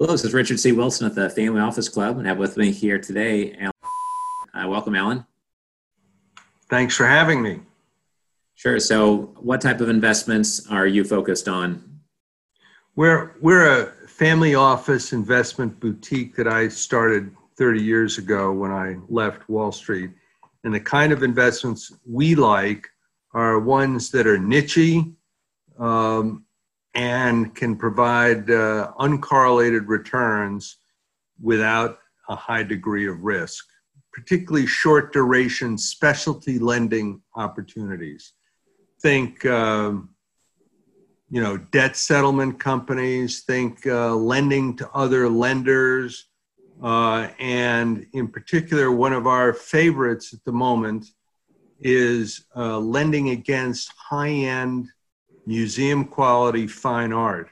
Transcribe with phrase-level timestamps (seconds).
[0.00, 0.70] Hello, this is Richard C.
[0.70, 3.72] Wilson at the Family Office Club, and I have with me here today, Alan.
[4.54, 5.26] Uh, welcome, Alan.
[6.70, 7.62] Thanks for having me.
[8.54, 8.78] Sure.
[8.78, 11.98] So, what type of investments are you focused on?
[12.94, 18.98] We're we're a family office investment boutique that I started 30 years ago when I
[19.08, 20.12] left Wall Street,
[20.62, 22.86] and the kind of investments we like
[23.34, 25.12] are ones that are nichey.
[25.76, 26.44] Um,
[26.98, 30.78] and can provide uh, uncorrelated returns
[31.40, 33.64] without a high degree of risk,
[34.12, 38.32] particularly short duration specialty lending opportunities.
[39.00, 40.08] Think, um,
[41.30, 46.26] you know, debt settlement companies, think uh, lending to other lenders.
[46.82, 51.06] Uh, and in particular, one of our favorites at the moment
[51.78, 54.88] is uh, lending against high end
[55.48, 57.48] museum quality fine art.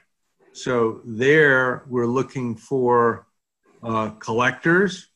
[0.53, 3.25] So there we're looking for
[3.81, 5.07] uh, collectors,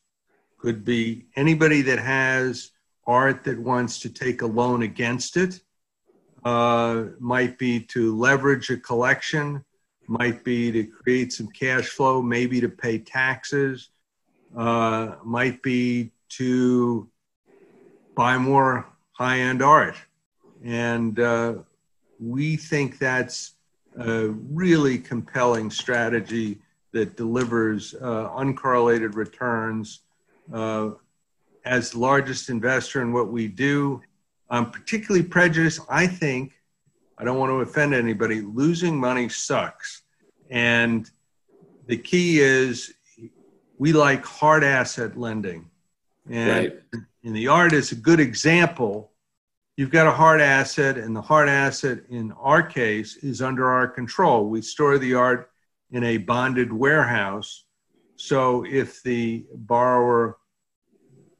[0.58, 2.72] could be anybody that has
[3.06, 5.60] art that wants to take a loan against it,
[6.44, 9.64] uh, might be to leverage a collection,
[10.08, 13.90] might be to create some cash flow, maybe to pay taxes,
[14.56, 17.08] uh, might be to
[18.16, 19.94] buy more high end art.
[20.64, 21.54] And uh,
[22.22, 23.54] we think that's
[23.98, 26.58] a really compelling strategy
[26.92, 30.00] that delivers uh, uncorrelated returns.
[30.52, 30.90] Uh,
[31.64, 34.00] as the largest investor in what we do,
[34.50, 35.80] I'm particularly prejudiced.
[35.88, 36.52] I think,
[37.18, 40.02] I don't want to offend anybody, losing money sucks.
[40.50, 41.08] And
[41.86, 42.92] the key is
[43.78, 45.70] we like hard asset lending.
[46.28, 47.04] And, right.
[47.24, 49.11] and the art is a good example
[49.76, 53.88] you've got a hard asset, and the hard asset in our case is under our
[53.88, 54.48] control.
[54.48, 55.50] We store the art
[55.90, 57.64] in a bonded warehouse.
[58.16, 60.38] So if the borrower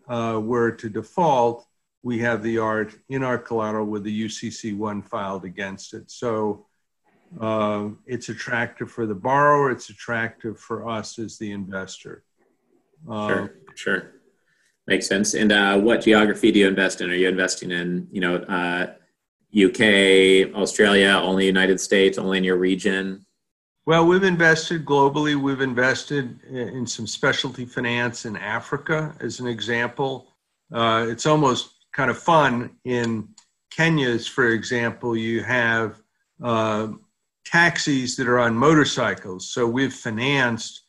[0.08, 1.66] uh, were to default,
[2.02, 6.10] we have the art in our collateral with the UCC one filed against it.
[6.10, 6.66] So
[7.40, 12.24] uh, it's attractive for the borrower, it's attractive for us as the investor.
[13.08, 14.12] Uh, sure, sure.
[14.86, 15.34] Makes sense.
[15.34, 17.10] And uh, what geography do you invest in?
[17.10, 18.94] Are you investing in, you know, uh,
[19.54, 23.24] UK, Australia, only United States, only in your region?
[23.84, 25.40] Well, we've invested globally.
[25.40, 30.34] We've invested in some specialty finance in Africa, as an example.
[30.72, 32.70] Uh, it's almost kind of fun.
[32.84, 33.28] In
[33.70, 36.00] Kenya's, for example, you have
[36.42, 36.88] uh,
[37.44, 39.50] taxis that are on motorcycles.
[39.50, 40.82] So we've financed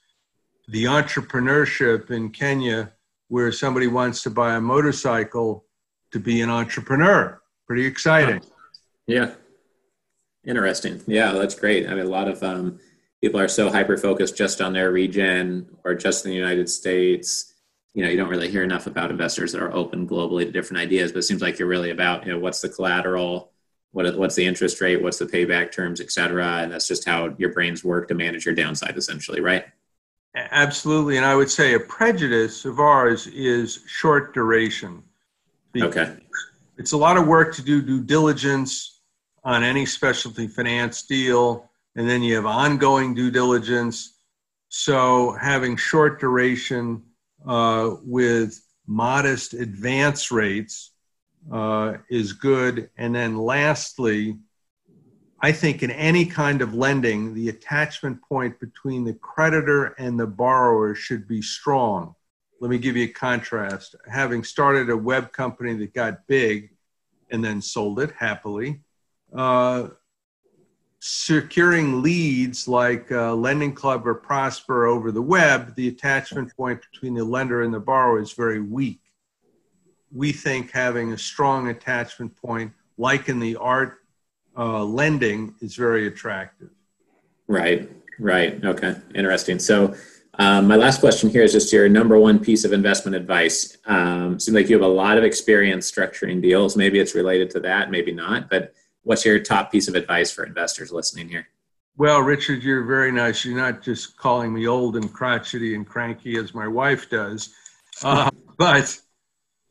[0.67, 2.93] the entrepreneurship in Kenya
[3.27, 5.65] where somebody wants to buy a motorcycle
[6.11, 7.41] to be an entrepreneur.
[7.67, 8.41] Pretty exciting.
[9.07, 9.31] Yeah.
[10.45, 11.01] Interesting.
[11.07, 11.87] Yeah, that's great.
[11.87, 12.79] I mean, a lot of um,
[13.21, 17.53] people are so hyper focused just on their region or just in the United States.
[17.93, 20.81] You know, you don't really hear enough about investors that are open globally to different
[20.81, 23.51] ideas, but it seems like you're really about, you know, what's the collateral,
[23.91, 26.57] what, what's the interest rate, what's the payback terms, et cetera.
[26.57, 29.65] And that's just how your brains work to manage your downside essentially, right?
[30.35, 31.17] Absolutely.
[31.17, 35.03] And I would say a prejudice of ours is short duration.
[35.75, 36.17] Okay.
[36.77, 39.01] It's a lot of work to do due diligence
[39.43, 44.15] on any specialty finance deal, and then you have ongoing due diligence.
[44.69, 47.03] So having short duration
[47.45, 50.91] uh, with modest advance rates
[51.51, 52.89] uh, is good.
[52.97, 54.37] And then lastly,
[55.43, 60.25] I think in any kind of lending, the attachment point between the creditor and the
[60.25, 62.15] borrower should be strong.
[62.61, 63.93] Let me give you a contrast.
[64.09, 66.69] Having started a web company that got big
[67.29, 68.83] and then sold it happily,
[69.35, 69.89] uh,
[71.01, 77.15] securing leads like uh, Lending Club or Prosper over the web, the attachment point between
[77.15, 79.01] the lender and the borrower is very weak.
[80.09, 84.02] We think having a strong attachment point, like in the art
[84.57, 86.69] uh, lending is very attractive.
[87.47, 88.63] Right, right.
[88.63, 89.59] Okay, interesting.
[89.59, 89.95] So,
[90.39, 93.77] um, my last question here is just your number one piece of investment advice.
[93.85, 96.75] Um, seems like you have a lot of experience structuring deals.
[96.75, 98.49] Maybe it's related to that, maybe not.
[98.49, 98.73] But
[99.03, 101.47] what's your top piece of advice for investors listening here?
[101.97, 103.45] Well, Richard, you're very nice.
[103.45, 107.53] You're not just calling me old and crotchety and cranky as my wife does.
[108.03, 108.99] Uh, but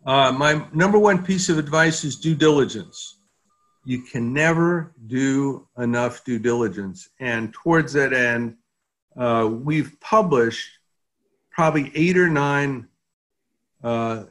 [0.06, 3.16] uh, my number one piece of advice is due diligence
[3.84, 7.08] you can never do enough due diligence.
[7.18, 8.56] And towards that end,
[9.16, 10.68] uh, we've published
[11.50, 12.88] probably eight or nine
[13.82, 14.24] uh,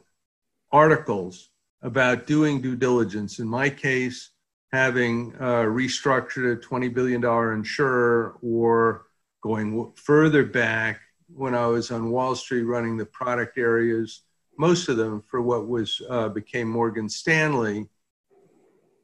[0.70, 1.50] articles
[1.82, 3.38] about doing due diligence.
[3.38, 4.30] In my case,
[4.72, 7.22] having uh, restructured a $20 billion
[7.54, 9.06] insurer or
[9.42, 11.00] going further back
[11.34, 14.22] when I was on Wall Street running the product areas,
[14.58, 17.88] most of them for what was uh, became Morgan Stanley.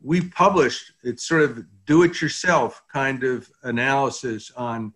[0.02, 4.92] We published it's sort of do-it-yourself kind of analysis on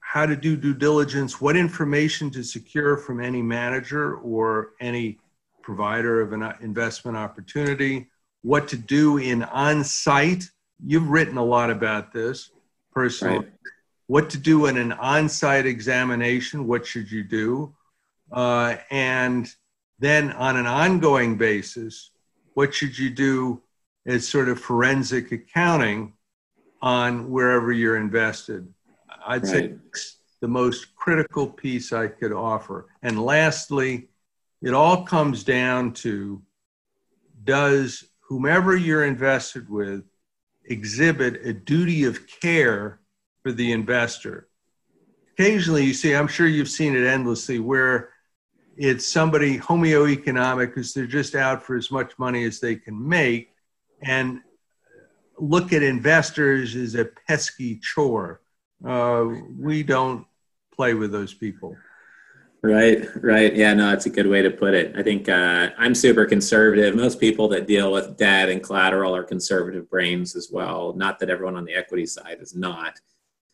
[0.00, 5.18] how to do due diligence, what information to secure from any manager or any
[5.60, 8.08] provider of an investment opportunity,
[8.42, 10.44] what to do in on-site.
[10.86, 12.50] You've written a lot about this
[12.92, 13.38] personally.
[13.38, 13.48] Right.
[14.06, 16.68] What to do in an on-site examination?
[16.68, 17.74] What should you do?
[18.30, 19.48] Uh, and
[19.98, 22.10] then on an ongoing basis,
[22.52, 23.62] what should you do
[24.06, 26.12] as sort of forensic accounting
[26.82, 28.72] on wherever you're invested?
[29.26, 29.50] I'd right.
[29.50, 29.74] say
[30.40, 32.88] the most critical piece I could offer.
[33.02, 34.08] And lastly,
[34.60, 36.42] it all comes down to
[37.44, 40.04] does whomever you're invested with
[40.66, 43.00] exhibit a duty of care
[43.42, 44.48] for the investor?
[45.32, 48.10] Occasionally, you see, I'm sure you've seen it endlessly, where
[48.76, 53.53] it's somebody homeoeconomic because they're just out for as much money as they can make
[54.02, 54.40] and
[55.38, 58.40] look at investors as a pesky chore.
[58.86, 59.26] Uh,
[59.58, 60.26] we don't
[60.74, 61.76] play with those people.
[62.62, 63.54] Right, right.
[63.54, 64.94] Yeah, no, that's a good way to put it.
[64.96, 66.96] I think uh, I'm super conservative.
[66.96, 70.94] Most people that deal with debt and collateral are conservative brains as well.
[70.94, 72.98] Not that everyone on the equity side is not,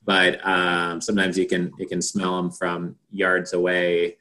[0.05, 4.17] but um, sometimes you can you can smell them from yards away.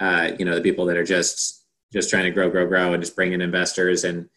[0.00, 3.02] Uh, you know, the people that are just just trying to grow, grow, grow, and
[3.02, 4.28] just bring in investors and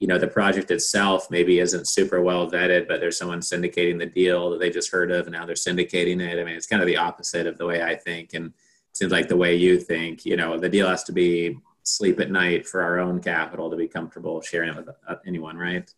[0.00, 4.06] you know the project itself maybe isn't super well vetted but there's someone syndicating the
[4.06, 6.40] deal that they just heard of and now they're syndicating it.
[6.40, 8.52] I mean it's kind of the opposite of the way i think and
[8.92, 12.30] seems like the way you think you know the deal has to be sleep at
[12.30, 15.92] night for our own capital to be comfortable sharing it with uh, anyone right?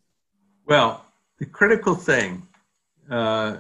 [0.67, 1.07] Well
[1.39, 2.47] the critical thing
[3.11, 3.57] uh,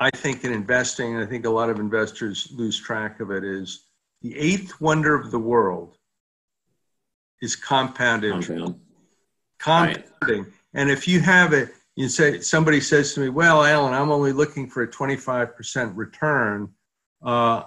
[0.00, 3.44] i think in investing and i think a lot of investors lose track of it
[3.44, 3.86] is
[4.22, 5.98] the eighth wonder of the world
[7.42, 8.48] is compound interest.
[8.48, 8.80] Compound
[9.62, 10.04] compounding.
[10.22, 10.44] Right.
[10.74, 14.32] And if you have it, you say somebody says to me, "Well, Alan, I'm only
[14.32, 16.70] looking for a 25% return."
[17.22, 17.64] Uh,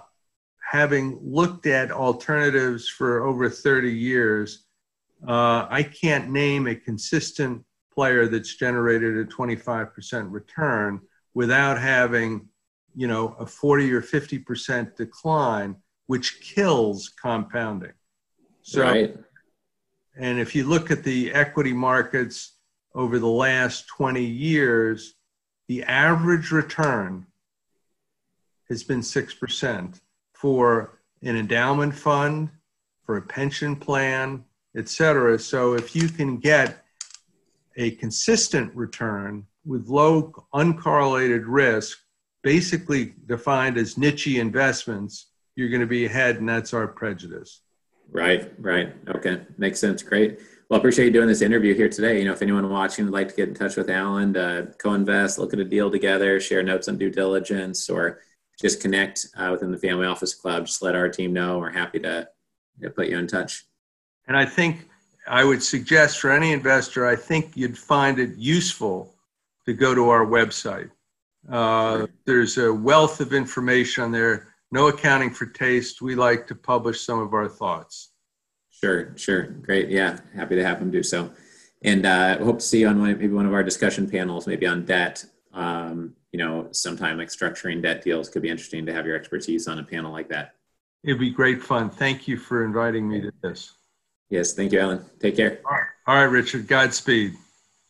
[0.60, 4.64] having looked at alternatives for over 30 years,
[5.26, 7.64] uh, I can't name a consistent
[7.94, 11.00] player that's generated a 25% return
[11.34, 12.48] without having,
[12.94, 15.76] you know, a 40 or 50% decline,
[16.08, 17.92] which kills compounding.
[18.62, 19.16] So right.
[20.18, 22.54] And if you look at the equity markets
[22.94, 25.14] over the last 20 years,
[25.68, 27.26] the average return
[28.68, 30.00] has been 6%
[30.32, 32.50] for an endowment fund,
[33.04, 34.44] for a pension plan,
[34.76, 35.38] et cetera.
[35.38, 36.84] So if you can get
[37.76, 41.98] a consistent return with low uncorrelated risk,
[42.42, 45.26] basically defined as niche investments,
[45.56, 47.60] you're going to be ahead, and that's our prejudice.
[48.10, 48.94] Right, right.
[49.08, 50.02] Okay, makes sense.
[50.02, 50.38] Great.
[50.68, 52.18] Well, I appreciate you doing this interview here today.
[52.18, 55.38] You know, if anyone watching would like to get in touch with Alan, uh, co-invest,
[55.38, 58.20] look at a deal together, share notes on due diligence, or
[58.60, 61.58] just connect uh, within the Family Office Club, just let our team know.
[61.58, 62.28] We're happy to
[62.94, 63.64] put you in touch.
[64.26, 64.88] And I think
[65.28, 69.14] I would suggest for any investor, I think you'd find it useful
[69.66, 70.90] to go to our website.
[71.48, 76.02] Uh, there's a wealth of information on there no accounting for taste.
[76.02, 78.10] We like to publish some of our thoughts.
[78.70, 79.42] Sure, sure.
[79.42, 79.88] Great.
[79.88, 81.30] Yeah, happy to have them do so.
[81.82, 84.66] And uh, hope to see you on one, maybe one of our discussion panels, maybe
[84.66, 85.24] on debt.
[85.52, 89.68] Um, you know, sometime like structuring debt deals could be interesting to have your expertise
[89.68, 90.54] on a panel like that.
[91.04, 91.88] It'd be great fun.
[91.88, 93.72] Thank you for inviting me to this.
[94.28, 95.04] Yes, thank you, Alan.
[95.20, 95.60] Take care.
[95.64, 96.66] All right, All right Richard.
[96.66, 97.34] Godspeed.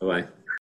[0.00, 0.28] Bye bye.